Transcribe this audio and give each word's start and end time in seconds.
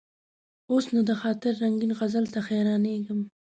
اوس 0.71 0.85
نو: 0.93 0.99
د 1.09 1.11
خاطر 1.21 1.51
رنګین 1.63 1.91
غزل 1.99 2.25
ته 2.33 2.39
حیرانېږم. 2.47 3.19